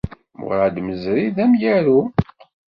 [0.39, 2.01] Murad Mezri, d amyaru.